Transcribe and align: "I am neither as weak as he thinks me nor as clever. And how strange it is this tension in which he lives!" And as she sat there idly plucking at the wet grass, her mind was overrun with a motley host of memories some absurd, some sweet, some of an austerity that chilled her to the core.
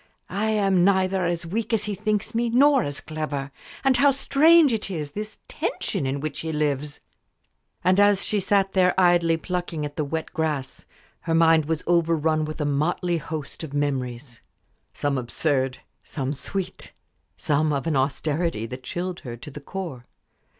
"I 0.31 0.45
am 0.49 0.83
neither 0.83 1.27
as 1.27 1.45
weak 1.45 1.73
as 1.73 1.83
he 1.83 1.93
thinks 1.93 2.33
me 2.33 2.49
nor 2.49 2.81
as 2.81 3.01
clever. 3.01 3.51
And 3.83 3.97
how 3.97 4.09
strange 4.09 4.73
it 4.73 4.89
is 4.89 5.11
this 5.11 5.37
tension 5.47 6.07
in 6.07 6.19
which 6.21 6.39
he 6.39 6.51
lives!" 6.51 7.01
And 7.83 7.99
as 7.99 8.25
she 8.25 8.39
sat 8.39 8.73
there 8.73 8.99
idly 8.99 9.37
plucking 9.37 9.85
at 9.85 9.97
the 9.97 10.03
wet 10.03 10.33
grass, 10.33 10.85
her 11.19 11.35
mind 11.35 11.65
was 11.65 11.83
overrun 11.85 12.45
with 12.45 12.59
a 12.59 12.65
motley 12.65 13.17
host 13.17 13.63
of 13.63 13.75
memories 13.75 14.41
some 14.91 15.19
absurd, 15.19 15.77
some 16.03 16.33
sweet, 16.33 16.93
some 17.37 17.71
of 17.71 17.85
an 17.85 17.95
austerity 17.95 18.65
that 18.65 18.81
chilled 18.81 19.19
her 19.19 19.37
to 19.37 19.51
the 19.51 19.61
core. 19.61 20.07